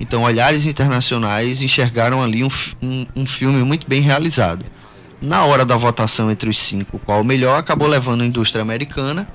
Então, 0.00 0.24
olhares 0.24 0.66
internacionais 0.66 1.62
enxergaram 1.62 2.20
ali 2.20 2.42
um, 2.42 2.50
um, 2.82 3.06
um 3.14 3.24
filme 3.24 3.62
muito 3.62 3.86
bem 3.86 4.00
realizado. 4.00 4.66
Na 5.22 5.44
hora 5.44 5.64
da 5.64 5.76
votação 5.76 6.28
entre 6.28 6.50
os 6.50 6.58
cinco, 6.58 6.98
qual 6.98 7.20
o 7.20 7.24
melhor, 7.24 7.56
acabou 7.56 7.86
levando 7.86 8.22
a 8.22 8.26
indústria 8.26 8.62
americana 8.62 9.28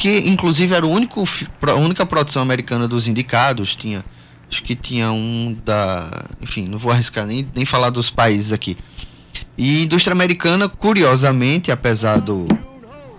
que 0.00 0.18
inclusive 0.26 0.74
era 0.74 0.86
o 0.86 0.88
único, 0.88 1.22
a 1.60 1.74
única 1.74 2.06
produção 2.06 2.40
americana 2.40 2.88
dos 2.88 3.06
indicados, 3.06 3.76
tinha 3.76 4.02
acho 4.50 4.62
que 4.64 4.74
tinha 4.74 5.12
um 5.12 5.54
da, 5.62 6.24
enfim, 6.40 6.66
não 6.66 6.78
vou 6.78 6.90
arriscar 6.90 7.26
nem, 7.26 7.46
nem 7.54 7.66
falar 7.66 7.90
dos 7.90 8.08
países 8.08 8.50
aqui. 8.50 8.78
E 9.58 9.82
indústria 9.82 10.14
americana, 10.14 10.70
curiosamente, 10.70 11.70
apesar 11.70 12.18
do 12.18 12.48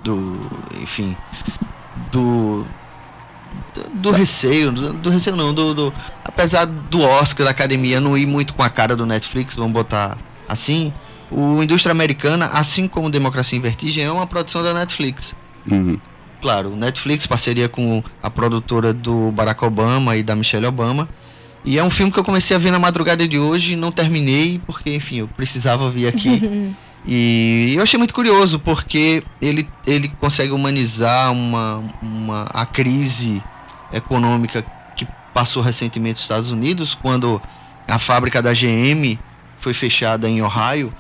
do, 0.03 0.49
enfim, 0.81 1.15
do 2.11 2.65
do, 3.93 4.09
receio, 4.09 4.71
do, 4.71 4.93
do, 4.93 5.09
receio 5.11 5.35
não, 5.35 5.53
do, 5.53 5.75
do, 5.75 5.93
apesar 6.25 6.65
do 6.65 7.01
Oscar 7.01 7.45
da 7.45 7.51
academia 7.51 8.01
não 8.01 8.17
ir 8.17 8.25
muito 8.25 8.55
com 8.55 8.63
a 8.63 8.69
cara 8.71 8.95
do 8.95 9.05
Netflix, 9.05 9.55
vamos 9.55 9.71
botar 9.71 10.17
assim, 10.49 10.91
o 11.29 11.61
indústria 11.61 11.91
americana, 11.91 12.47
assim 12.47 12.87
como 12.87 13.11
Democracia 13.11 13.55
em 13.55 13.61
Vertigem, 13.61 14.03
é 14.03 14.11
uma 14.11 14.25
produção 14.25 14.63
da 14.63 14.73
Netflix. 14.73 15.35
Uhum 15.69 15.99
claro, 16.41 16.75
Netflix, 16.75 17.27
parceria 17.27 17.69
com 17.69 18.03
a 18.21 18.29
produtora 18.29 18.93
do 18.93 19.31
Barack 19.31 19.63
Obama 19.63 20.17
e 20.17 20.23
da 20.23 20.35
Michelle 20.35 20.65
Obama. 20.65 21.07
E 21.63 21.77
é 21.77 21.83
um 21.83 21.91
filme 21.91 22.11
que 22.11 22.19
eu 22.19 22.23
comecei 22.23 22.55
a 22.55 22.59
ver 22.59 22.71
na 22.71 22.79
madrugada 22.79 23.27
de 23.27 23.37
hoje, 23.37 23.75
não 23.75 23.91
terminei, 23.91 24.59
porque, 24.65 24.95
enfim, 24.95 25.17
eu 25.17 25.27
precisava 25.27 25.89
vir 25.89 26.07
aqui. 26.07 26.73
E 27.05 27.73
eu 27.75 27.81
achei 27.81 27.97
muito 27.97 28.13
curioso 28.13 28.59
porque 28.59 29.23
ele, 29.41 29.67
ele 29.87 30.07
consegue 30.19 30.51
humanizar 30.51 31.31
uma, 31.31 31.83
uma, 31.99 32.43
a 32.43 32.63
crise 32.63 33.41
econômica 33.91 34.63
que 34.95 35.07
passou 35.33 35.63
recentemente 35.63 36.17
nos 36.17 36.21
Estados 36.21 36.51
Unidos, 36.51 36.93
quando 36.93 37.41
a 37.87 37.97
fábrica 37.97 38.41
da 38.41 38.53
GM 38.53 39.17
foi 39.59 39.73
fechada 39.73 40.29
em 40.29 40.41
Ohio. 40.43 40.93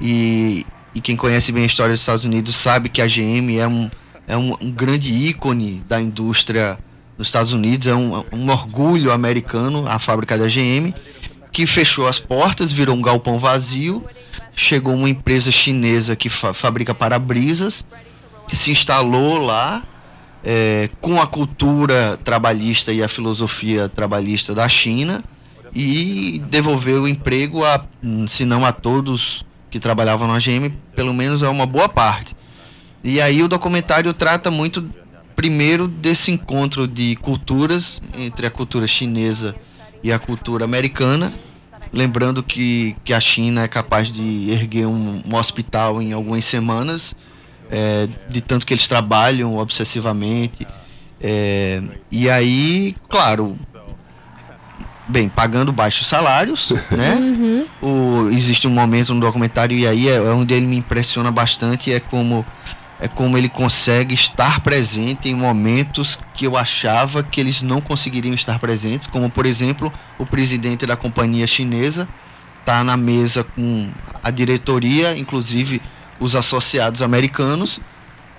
E, 0.00 0.64
e 0.94 1.00
quem 1.00 1.16
conhece 1.16 1.50
bem 1.50 1.64
a 1.64 1.66
história 1.66 1.92
dos 1.92 2.02
Estados 2.02 2.24
Unidos 2.24 2.54
sabe 2.54 2.88
que 2.88 3.02
a 3.02 3.06
GM 3.08 3.58
é 3.58 3.66
um, 3.66 3.90
é 4.28 4.36
um, 4.36 4.54
um 4.60 4.70
grande 4.70 5.10
ícone 5.10 5.82
da 5.88 6.00
indústria 6.00 6.78
nos 7.16 7.26
Estados 7.26 7.52
Unidos, 7.52 7.88
é 7.88 7.94
um, 7.94 8.22
um 8.32 8.48
orgulho 8.48 9.10
americano 9.10 9.88
a 9.88 9.98
fábrica 9.98 10.38
da 10.38 10.46
GM, 10.46 10.94
que 11.50 11.66
fechou 11.66 12.06
as 12.06 12.20
portas, 12.20 12.70
virou 12.70 12.94
um 12.94 13.02
galpão 13.02 13.40
vazio 13.40 14.04
chegou 14.58 14.92
uma 14.92 15.08
empresa 15.08 15.52
chinesa 15.52 16.16
que 16.16 16.28
fa 16.28 16.52
fabrica 16.52 16.92
para-brisas, 16.92 17.86
que 18.48 18.56
se 18.56 18.72
instalou 18.72 19.38
lá 19.38 19.84
é, 20.44 20.90
com 21.00 21.20
a 21.20 21.26
cultura 21.26 22.18
trabalhista 22.24 22.92
e 22.92 23.02
a 23.02 23.08
filosofia 23.08 23.88
trabalhista 23.88 24.54
da 24.54 24.68
China 24.68 25.22
e 25.72 26.42
devolveu 26.50 27.02
o 27.02 27.08
emprego, 27.08 27.64
a, 27.64 27.84
se 28.26 28.44
não 28.44 28.66
a 28.66 28.72
todos 28.72 29.44
que 29.70 29.78
trabalhavam 29.78 30.26
na 30.26 30.38
GM, 30.38 30.70
pelo 30.96 31.14
menos 31.14 31.42
a 31.42 31.50
uma 31.50 31.66
boa 31.66 31.88
parte. 31.88 32.34
E 33.02 33.20
aí 33.20 33.42
o 33.42 33.48
documentário 33.48 34.12
trata 34.12 34.50
muito, 34.50 34.88
primeiro, 35.36 35.86
desse 35.88 36.30
encontro 36.30 36.86
de 36.86 37.16
culturas 37.16 38.00
entre 38.14 38.46
a 38.46 38.50
cultura 38.50 38.86
chinesa 38.86 39.54
e 40.02 40.12
a 40.12 40.18
cultura 40.18 40.64
americana 40.64 41.32
Lembrando 41.92 42.42
que, 42.42 42.96
que 43.02 43.14
a 43.14 43.20
China 43.20 43.62
é 43.62 43.68
capaz 43.68 44.10
de 44.10 44.50
erguer 44.50 44.86
um, 44.86 45.22
um 45.26 45.34
hospital 45.34 46.02
em 46.02 46.12
algumas 46.12 46.44
semanas, 46.44 47.14
é, 47.70 48.08
de 48.28 48.40
tanto 48.40 48.66
que 48.66 48.74
eles 48.74 48.86
trabalham 48.86 49.56
obsessivamente. 49.56 50.66
É, 51.20 51.82
e 52.10 52.28
aí, 52.28 52.94
claro, 53.08 53.58
bem, 55.08 55.28
pagando 55.30 55.72
baixos 55.72 56.06
salários, 56.06 56.70
né? 56.92 57.14
Uhum. 57.14 57.66
O, 57.80 58.30
existe 58.30 58.68
um 58.68 58.72
momento 58.72 59.14
no 59.14 59.20
documentário, 59.20 59.76
e 59.76 59.86
aí 59.86 60.08
é, 60.08 60.16
é 60.16 60.30
onde 60.30 60.52
ele 60.52 60.66
me 60.66 60.76
impressiona 60.76 61.30
bastante, 61.30 61.90
é 61.90 62.00
como 62.00 62.44
é 63.00 63.06
como 63.06 63.38
ele 63.38 63.48
consegue 63.48 64.14
estar 64.14 64.60
presente 64.60 65.28
em 65.28 65.34
momentos 65.34 66.18
que 66.34 66.46
eu 66.46 66.56
achava 66.56 67.22
que 67.22 67.40
eles 67.40 67.62
não 67.62 67.80
conseguiriam 67.80 68.34
estar 68.34 68.58
presentes, 68.58 69.06
como 69.06 69.30
por 69.30 69.46
exemplo 69.46 69.92
o 70.18 70.26
presidente 70.26 70.84
da 70.84 70.96
companhia 70.96 71.46
chinesa 71.46 72.08
está 72.60 72.82
na 72.82 72.96
mesa 72.96 73.44
com 73.44 73.88
a 74.22 74.30
diretoria, 74.30 75.16
inclusive 75.16 75.80
os 76.20 76.34
associados 76.34 77.00
americanos, 77.00 77.80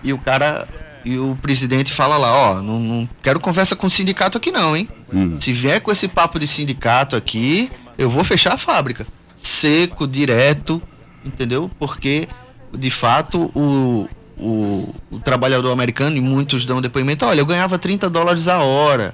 e 0.04 0.14
o 0.14 0.18
cara 0.18 0.68
e 1.04 1.18
o 1.18 1.38
presidente 1.42 1.94
fala 1.94 2.18
lá, 2.18 2.34
ó, 2.34 2.62
não, 2.62 2.80
não 2.80 3.10
quero 3.24 3.40
conversa 3.40 3.76
com 3.76 3.88
o 3.88 3.90
sindicato 3.90 4.38
aqui 4.38 4.52
não, 4.52 4.76
hein? 4.76 4.90
Hum. 5.12 5.38
Se 5.40 5.54
vier 5.54 5.80
com 5.80 5.92
esse 5.92 6.08
papo 6.08 6.38
de 6.38 6.46
sindicato 6.46 7.16
aqui, 7.16 7.72
eu 7.98 8.10
vou 8.10 8.24
fechar 8.24 8.54
a 8.54 8.58
fábrica. 8.58 9.08
Seco, 9.36 10.06
direto, 10.06 10.82
entendeu? 11.24 11.72
Porque 11.80 12.28
de 12.74 12.92
fato 12.92 13.50
o, 13.56 14.10
o, 14.40 14.94
o, 15.12 15.20
trabalhador 15.20 15.72
americano, 15.72 16.16
e 16.18 16.22
muitos 16.22 16.66
dão 16.66 16.82
depoimento, 16.82 17.26
olha, 17.26 17.40
eu 17.40 17.46
ganhava 17.46 17.78
30 17.78 18.10
dólares 18.10 18.48
a 18.48 18.60
hora 18.60 19.14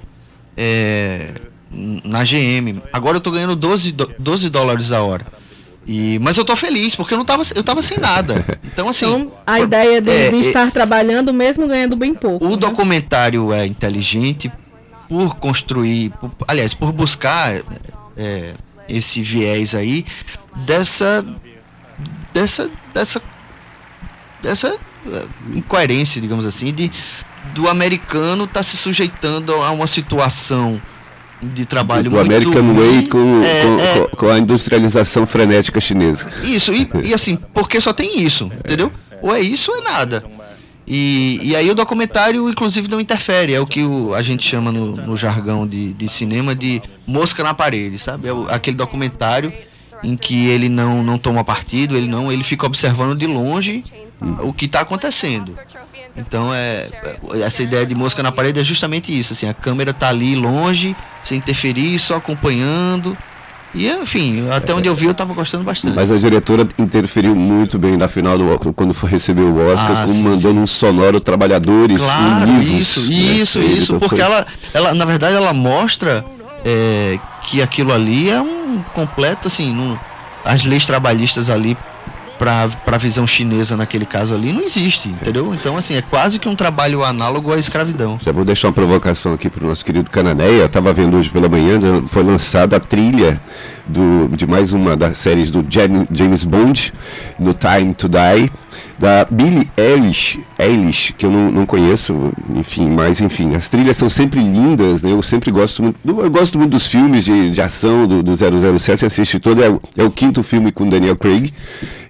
é, 0.56 1.34
na 1.70 2.22
GM, 2.24 2.80
agora 2.92 3.16
eu 3.16 3.18
estou 3.18 3.32
ganhando 3.32 3.56
12, 3.56 3.92
12 4.18 4.48
dólares 4.48 4.92
a 4.92 5.02
hora. 5.02 5.26
E, 5.86 6.18
mas 6.18 6.36
eu 6.36 6.44
tô 6.44 6.56
feliz, 6.56 6.96
porque 6.96 7.14
eu 7.14 7.18
não 7.18 7.24
tava, 7.24 7.44
eu 7.54 7.62
tava 7.62 7.80
sem 7.82 7.98
nada. 7.98 8.44
Então, 8.64 8.88
assim. 8.88 9.06
Então, 9.06 9.32
a 9.46 9.60
ideia 9.60 10.02
de, 10.02 10.10
é, 10.10 10.30
de 10.30 10.36
estar 10.36 10.66
é, 10.66 10.70
trabalhando 10.70 11.32
mesmo 11.32 11.68
ganhando 11.68 11.96
bem 11.96 12.12
pouco. 12.12 12.44
O 12.44 12.50
né? 12.50 12.56
documentário 12.56 13.52
é 13.52 13.64
inteligente 13.64 14.50
por 15.08 15.36
construir, 15.36 16.10
por, 16.20 16.32
aliás, 16.48 16.74
por 16.74 16.90
buscar 16.92 17.62
é, 18.16 18.54
esse 18.88 19.22
viés 19.22 19.74
aí 19.74 20.04
dessa. 20.66 21.24
dessa. 22.34 22.68
dessa. 22.92 23.22
dessa 24.42 24.76
incoerência, 25.54 26.20
digamos 26.20 26.44
assim, 26.44 26.72
de 26.72 26.90
do 27.54 27.68
americano 27.68 28.44
estar 28.44 28.60
tá 28.60 28.62
se 28.62 28.76
sujeitando 28.76 29.52
a 29.54 29.70
uma 29.70 29.86
situação 29.86 30.80
de 31.40 31.64
trabalho 31.64 32.04
do, 32.04 32.16
muito 32.16 32.26
American 32.26 32.74
Way 32.74 33.08
com, 33.08 33.42
é, 33.42 33.62
com, 33.62 33.80
é, 33.80 34.08
com, 34.16 34.28
a 34.28 34.38
industrialização 34.38 35.26
frenética 35.26 35.80
chinesa. 35.80 36.30
Isso, 36.42 36.72
e, 36.72 36.88
e 37.04 37.14
assim, 37.14 37.38
porque 37.54 37.80
só 37.80 37.92
tem 37.92 38.22
isso, 38.22 38.50
entendeu? 38.64 38.92
Ou 39.22 39.34
é 39.34 39.40
isso 39.40 39.70
ou 39.70 39.78
é 39.78 39.82
nada. 39.82 40.24
E, 40.86 41.40
e 41.42 41.56
aí 41.56 41.68
o 41.68 41.74
documentário, 41.74 42.48
inclusive, 42.48 42.88
não 42.88 43.00
interfere. 43.00 43.52
É 43.52 43.60
o 43.60 43.66
que 43.66 43.82
o, 43.82 44.14
a 44.14 44.22
gente 44.22 44.48
chama 44.48 44.70
no, 44.70 44.92
no 44.92 45.16
jargão 45.16 45.66
de, 45.66 45.92
de 45.92 46.08
cinema 46.08 46.54
de 46.54 46.80
mosca 47.06 47.42
na 47.42 47.52
parede, 47.52 47.98
sabe? 47.98 48.28
É 48.28 48.32
o, 48.32 48.46
aquele 48.48 48.76
documentário 48.76 49.52
em 50.02 50.16
que 50.16 50.46
ele 50.48 50.68
não, 50.68 51.02
não 51.02 51.18
toma 51.18 51.42
partido, 51.42 51.96
ele 51.96 52.06
não, 52.06 52.30
ele 52.30 52.44
fica 52.44 52.66
observando 52.66 53.18
de 53.18 53.26
longe 53.26 53.82
o 54.40 54.52
que 54.52 54.64
está 54.64 54.80
acontecendo. 54.80 55.56
Então 56.16 56.52
é 56.52 56.88
essa 57.44 57.62
ideia 57.62 57.84
de 57.84 57.94
mosca 57.94 58.22
na 58.22 58.32
parede 58.32 58.60
é 58.60 58.64
justamente 58.64 59.16
isso, 59.16 59.32
assim, 59.32 59.46
a 59.46 59.54
câmera 59.54 59.90
está 59.90 60.08
ali 60.08 60.34
longe, 60.34 60.96
sem 61.22 61.38
interferir, 61.38 61.98
só 61.98 62.16
acompanhando. 62.16 63.16
E 63.74 63.88
enfim, 63.88 64.48
até 64.50 64.72
onde 64.72 64.88
eu 64.88 64.94
vi 64.94 65.04
eu 65.04 65.10
estava 65.10 65.34
gostando 65.34 65.62
bastante. 65.62 65.94
Mas 65.94 66.10
a 66.10 66.16
diretora 66.16 66.66
interferiu 66.78 67.36
muito 67.36 67.78
bem 67.78 67.96
na 67.96 68.08
final 68.08 68.38
do 68.38 68.48
Oscar, 68.48 68.72
quando 68.72 68.94
foi 68.94 69.10
receber 69.10 69.42
o 69.42 69.66
Oscar, 69.66 70.02
ah, 70.02 70.06
como 70.06 70.22
mandando 70.22 70.60
um 70.60 70.66
sonoro 70.66 71.20
trabalhadores 71.20 72.00
claro, 72.00 72.62
Isso, 72.62 73.00
né? 73.00 73.16
isso, 73.16 73.58
isso, 73.58 73.94
então 73.96 73.98
porque 73.98 74.16
foi... 74.16 74.24
ela, 74.24 74.46
ela, 74.72 74.94
na 74.94 75.04
verdade, 75.04 75.36
ela 75.36 75.52
mostra 75.52 76.24
é, 76.64 77.18
que 77.42 77.60
aquilo 77.60 77.92
ali 77.92 78.30
é 78.30 78.40
um 78.40 78.82
completo, 78.94 79.48
assim, 79.48 79.74
no, 79.74 80.00
as 80.42 80.64
leis 80.64 80.86
trabalhistas 80.86 81.50
ali 81.50 81.76
para 82.38 82.70
a 82.86 82.98
visão 82.98 83.26
chinesa 83.26 83.76
naquele 83.76 84.06
caso 84.06 84.34
ali 84.34 84.52
não 84.52 84.62
existe, 84.62 85.08
entendeu? 85.08 85.54
Então, 85.54 85.76
assim, 85.76 85.94
é 85.94 86.02
quase 86.02 86.38
que 86.38 86.48
um 86.48 86.54
trabalho 86.54 87.04
análogo 87.04 87.52
à 87.52 87.58
escravidão. 87.58 88.18
Já 88.22 88.32
vou 88.32 88.44
deixar 88.44 88.68
uma 88.68 88.74
provocação 88.74 89.32
aqui 89.32 89.48
para 89.48 89.64
o 89.64 89.68
nosso 89.68 89.84
querido 89.84 90.10
Cananéia. 90.10 90.60
Eu 90.60 90.66
estava 90.66 90.92
vendo 90.92 91.16
hoje 91.16 91.30
pela 91.30 91.48
manhã, 91.48 91.78
foi 92.08 92.22
lançada 92.22 92.76
a 92.76 92.80
trilha 92.80 93.40
do, 93.86 94.28
de 94.36 94.46
mais 94.46 94.72
uma 94.72 94.96
das 94.96 95.18
séries 95.18 95.50
do 95.50 95.64
James 95.68 96.44
Bond, 96.44 96.92
no 97.38 97.54
Time 97.54 97.94
to 97.94 98.08
Die 98.08 98.50
da 98.98 99.26
Billie 99.30 99.68
Eilish, 99.76 100.38
Eilish 100.58 101.12
que 101.12 101.26
eu 101.26 101.30
não, 101.30 101.50
não 101.50 101.66
conheço, 101.66 102.32
enfim, 102.54 102.88
mas 102.88 103.20
enfim, 103.20 103.54
as 103.54 103.68
trilhas 103.68 103.96
são 103.96 104.08
sempre 104.08 104.40
lindas, 104.40 105.02
né? 105.02 105.12
Eu 105.12 105.22
sempre 105.22 105.50
gosto 105.50 105.82
muito, 105.82 105.98
eu 106.06 106.30
gosto 106.30 106.58
muito 106.58 106.70
dos 106.72 106.86
filmes 106.86 107.24
de, 107.24 107.50
de 107.50 107.60
ação 107.60 108.06
do, 108.06 108.22
do 108.22 108.34
007, 108.78 109.04
assisti 109.04 109.38
todo, 109.38 109.62
é, 109.62 109.66
é, 109.96 110.04
o 110.04 110.10
quinto 110.10 110.42
filme 110.42 110.72
com 110.72 110.88
Daniel 110.88 111.16
Craig 111.16 111.52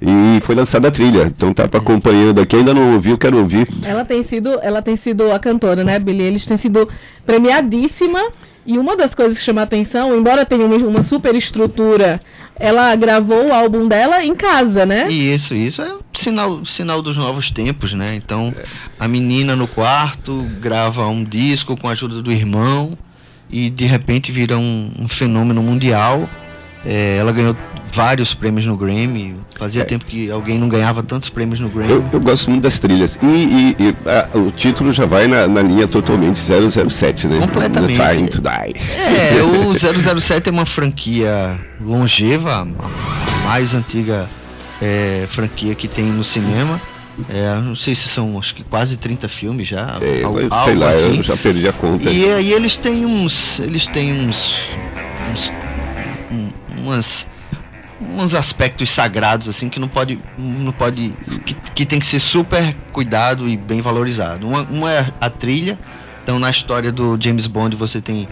e 0.01 0.41
foi 0.43 0.55
lançada 0.55 0.89
a 0.89 0.91
trilha, 0.91 1.33
então 1.37 1.53
tá 1.53 1.65
acompanhando 1.65 2.41
aqui, 2.41 2.57
ainda 2.57 2.73
não 2.73 2.95
ouvi, 2.95 3.11
eu 3.11 3.19
quero 3.19 3.39
ouvir. 3.39 3.67
Ela 3.83 4.05
tem 4.05 4.23
sido, 4.23 4.59
ela 4.63 4.81
tem 4.81 4.95
sido 4.95 5.33
a 5.33 5.39
cantora, 5.39 5.83
né, 5.83 5.99
Billie 5.99 6.27
Eilish 6.27 6.47
tem 6.47 6.57
sido 6.57 6.89
premiadíssima 7.27 8.21
e 8.65 8.79
uma 8.79 8.97
das 8.97 9.15
coisas 9.15 9.39
que 9.39 9.45
chama 9.45 9.61
a 9.61 9.65
atenção, 9.65 10.17
embora 10.17 10.45
tenha 10.45 10.65
uma, 10.65 10.77
uma 10.77 11.03
super 11.03 11.35
estrutura 11.35 12.21
ela 12.59 12.95
gravou 12.97 13.49
o 13.49 13.53
álbum 13.53 13.87
dela 13.87 14.25
em 14.25 14.35
casa, 14.35 14.87
né? 14.87 15.09
Isso, 15.11 15.55
isso 15.55 15.83
é 15.83 15.95
sinal, 16.15 16.65
sinal 16.65 17.03
dos 17.03 17.17
novos 17.17 17.51
tempos, 17.51 17.93
né? 17.93 18.15
Então, 18.15 18.55
a 18.99 19.07
menina 19.07 19.55
no 19.55 19.69
quarto 19.69 20.43
grava 20.61 21.07
um 21.07 21.23
disco 21.23 21.77
com 21.77 21.89
a 21.89 21.93
ajuda 21.93 22.23
do 22.23 22.33
irmão 22.33 22.97
e 23.51 23.69
de 23.69 23.85
repente 23.85 24.33
vira 24.33 24.57
um, 24.57 24.91
um 24.99 25.07
fenômeno 25.07 25.63
mundial. 25.63 26.29
É, 26.87 27.17
ela 27.19 27.33
ganhou 27.33 27.57
vários 27.93 28.35
prêmios 28.35 28.65
no 28.65 28.77
Grammy. 28.77 29.37
Fazia 29.59 29.83
é. 29.83 29.85
tempo 29.85 30.05
que 30.05 30.31
alguém 30.31 30.59
não 30.59 30.69
ganhava 30.69 31.03
tantos 31.03 31.29
prêmios 31.29 31.59
no 31.59 31.69
Grammy. 31.69 31.91
Eu, 31.91 32.05
eu 32.13 32.21
gosto 32.21 32.49
muito 32.51 32.63
das 32.63 32.79
trilhas. 32.79 33.19
E, 33.23 33.27
e, 33.27 33.77
e 33.79 33.95
a, 34.09 34.39
o 34.39 34.51
título 34.51 34.93
já 34.93 35.05
vai 35.07 35.27
na, 35.27 35.49
na, 35.49 35.63
linha 35.63 35.89
totalmente 35.89 36.39
007, 36.39 37.27
né? 37.27 37.41
Completamente. 37.41 37.99
The 37.99 38.15
Time 38.15 38.29
to 38.29 38.41
Die. 38.41 38.75
É, 38.97 39.43
o 39.67 40.21
007 40.21 40.49
é 40.49 40.53
uma 40.53 40.67
franquia 40.67 41.59
longeva, 41.81 42.63
a 42.63 43.49
mais 43.49 43.75
antiga 43.75 44.29
é, 44.81 45.27
franquia 45.29 45.75
que 45.75 45.89
tem 45.89 46.05
no 46.05 46.23
cinema. 46.23 46.81
É, 47.31 47.59
não 47.63 47.75
sei 47.75 47.95
se 47.95 48.09
são 48.09 48.39
acho 48.39 48.55
que 48.55 48.63
quase 48.63 48.97
30 48.97 49.29
filmes 49.29 49.67
já. 49.67 49.99
É, 50.03 50.23
algo, 50.23 50.39
sei 50.65 50.75
lá, 50.75 50.91
assim. 50.91 51.17
eu 51.17 51.23
já 51.23 51.37
perdi 51.37 51.67
a 51.67 51.73
conta. 51.73 52.11
E 52.11 52.31
aí 52.31 52.53
eles 52.53 52.77
têm 52.77 53.07
uns. 53.07 53.59
Eles 53.59 53.87
têm 53.87 54.13
uns. 54.13 54.61
uns 55.33 55.51
um, 56.31 56.49
umas 56.87 57.27
uns 57.99 58.35
aspectos 58.35 58.91
sagrados 58.91 59.49
assim 59.49 59.71
que 59.71 59.81
não 59.81 59.89
pode 59.89 60.19
não 60.37 60.71
pode 60.71 61.15
que, 61.47 61.55
que 61.55 61.87
tem 61.87 61.99
que 61.99 62.07
ser 62.07 62.21
super 62.21 62.77
cuidado 62.93 63.49
e 63.49 63.57
bem 63.57 63.81
valorizado. 63.81 64.47
Uma, 64.47 64.63
uma 64.63 64.93
é 64.93 65.13
a 65.21 65.31
trilha. 65.31 65.79
Então 66.23 66.39
na 66.39 66.51
história 66.51 66.93
do 66.93 67.17
James 67.21 67.47
Bond 67.47 67.77
você 67.77 68.01
tem 68.01 68.29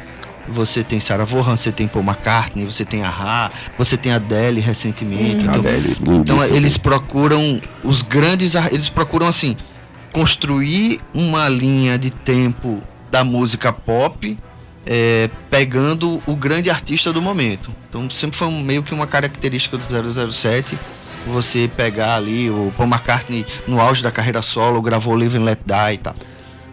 você 0.46 0.84
tem 0.84 1.00
Sarah 1.00 1.24
Vaughan, 1.24 1.56
você 1.56 1.72
tem 1.72 1.88
Paul 1.88 2.04
McCartney, 2.04 2.66
você 2.66 2.84
tem 2.84 3.02
a 3.02 3.08
Ra, 3.08 3.50
você 3.78 3.96
tem 3.96 4.12
a 4.12 4.16
Adele 4.16 4.60
recentemente. 4.60 5.42
Então, 5.42 5.54
Adele, 5.54 5.96
então 6.00 6.44
eles 6.44 6.76
procuram 6.76 7.58
os 7.82 8.02
grandes, 8.02 8.54
eles 8.54 8.90
procuram 8.90 9.26
assim 9.26 9.56
construir 10.12 11.00
uma 11.12 11.48
linha 11.48 11.98
de 11.98 12.10
tempo 12.10 12.80
da 13.10 13.24
música 13.24 13.72
pop, 13.72 14.38
é, 14.86 15.28
pegando 15.50 16.22
o 16.26 16.34
grande 16.36 16.70
artista 16.70 17.12
do 17.12 17.20
momento. 17.22 17.70
Então 17.88 18.08
sempre 18.10 18.36
foi 18.36 18.48
um- 18.48 18.60
meio 18.62 18.82
que 18.82 18.92
uma 18.94 19.06
característica 19.06 19.76
do 19.76 19.84
007 20.32 20.78
você 21.26 21.70
pegar 21.74 22.16
ali 22.16 22.50
o 22.50 22.72
Paul 22.76 22.88
McCartney 22.88 23.46
no 23.66 23.80
auge 23.80 24.02
da 24.02 24.10
carreira 24.10 24.42
solo, 24.42 24.82
gravou 24.82 25.14
Live 25.14 25.38
and 25.38 25.44
Let 25.44 25.60
Die 25.64 25.94
e 25.94 25.98
tal. 25.98 26.14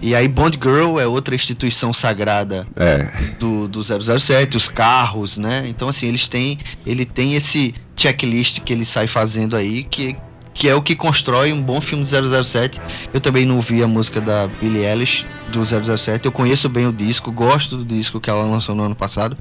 E 0.02 0.16
aí 0.16 0.28
Bond 0.28 0.58
Girl 0.62 1.00
é 1.00 1.06
outra 1.06 1.36
instituição 1.36 1.94
sagrada 1.94 2.66
É. 2.76 3.12
do, 3.40 3.68
do 3.68 3.82
007, 3.84 4.58
os 4.58 4.68
carros, 4.68 5.38
né? 5.38 5.64
Então, 5.68 5.88
assim, 5.88 6.08
eles 6.08 6.28
têm, 6.28 6.58
ele 6.86 7.06
tem 7.06 7.36
esse 7.36 7.74
checklist 7.96 8.60
que 8.62 8.74
ele 8.74 8.84
sai 8.84 9.06
fazendo 9.08 9.56
aí, 9.56 9.84
que, 9.84 10.16
que 10.54 10.68
é 10.68 10.76
o 10.76 10.82
que 10.82 10.96
constrói 10.96 11.52
um 11.54 11.62
bom 11.62 11.80
filme 11.82 12.06
do 12.06 12.44
007. 12.44 12.80
Eu 13.14 13.22
também 13.22 13.46
não 13.46 13.56
ouvi 13.56 13.82
a 13.82 13.88
música 13.88 14.20
da 14.20 14.48
Billie 14.48 14.86
Eilish 14.86 15.26
do 15.50 15.66
007, 15.66 16.26
eu 16.26 16.32
conheço 16.32 16.70
bem 16.70 16.88
o 16.88 16.94
disco, 16.94 17.32
gosto 17.32 17.78
do 17.78 17.86
disco 17.86 18.20
que 18.20 18.30
ela 18.30 18.44
lançou 18.44 18.74
no 18.74 18.84
ano 18.84 18.96
passado. 18.96 19.38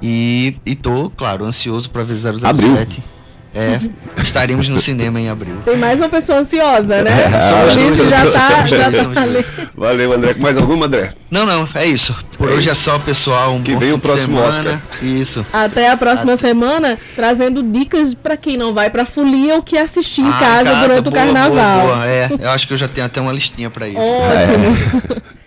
E, 0.00 0.56
e 0.64 0.74
tô, 0.74 1.10
claro, 1.10 1.44
ansioso 1.44 1.90
para 1.90 2.04
ver 2.04 2.16
007. 2.16 2.46
Abril. 2.46 2.76
É, 3.52 3.80
estaremos 4.22 4.68
no 4.68 4.78
cinema 4.80 5.20
em 5.20 5.28
abril. 5.28 5.56
Tem 5.64 5.76
mais 5.76 5.98
uma 5.98 6.08
pessoa 6.08 6.38
ansiosa, 6.38 7.02
né? 7.02 7.10
Isso 7.76 7.96
dois, 7.96 8.10
já 8.10 8.30
tá, 8.30 8.56
dois, 8.58 8.70
já 8.70 8.90
tá 9.12 9.22
ali. 9.22 9.44
Valeu, 9.74 10.12
André. 10.12 10.34
Mais 10.38 10.56
alguma, 10.56 10.86
André? 10.86 11.12
Não, 11.28 11.44
não, 11.44 11.68
é 11.74 11.84
isso. 11.86 12.14
Por 12.38 12.48
É 12.48 12.54
hoje 12.54 12.68
é 12.70 12.74
só, 12.74 12.98
pessoal. 13.00 13.54
Um 13.54 13.62
Que 13.62 13.74
vem 13.74 13.92
o 13.92 13.98
próximo 13.98 14.38
semana. 14.52 14.80
Isso. 15.02 15.44
Até 15.52 15.90
a 15.90 15.96
próxima 15.96 16.36
semana, 16.36 16.96
trazendo 17.16 17.60
dicas 17.62 18.14
pra 18.14 18.36
quem 18.36 18.56
não 18.56 18.72
vai 18.72 18.88
pra 18.88 19.04
folia 19.04 19.56
o 19.56 19.62
que 19.62 19.76
assistir 19.76 20.20
em 20.22 20.28
Ah, 20.28 20.38
casa, 20.38 20.74
durante 20.76 21.08
o 21.08 21.10
boa, 21.10 21.14
carnaval. 21.16 21.80
Boa, 21.80 21.94
boa. 21.96 22.06
É, 22.06 22.30
eu 22.38 22.50
acho 22.50 22.68
que 22.68 22.74
eu 22.74 22.78
já 22.78 22.86
tenho 22.86 23.06
até 23.06 23.20
uma 23.20 23.32
listinha 23.32 23.68
pra 23.68 23.88
isso. 23.88 23.98
Ótimo. 23.98 25.30